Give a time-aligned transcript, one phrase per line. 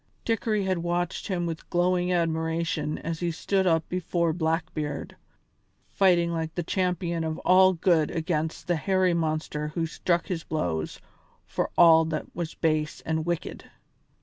[0.25, 5.15] Dickory had watched him with glowing admiration as he stood up before Blackbeard,
[5.91, 10.99] fighting like the champion of all good against the hairy monster who struck his blows
[11.45, 13.65] for all that was base and wicked.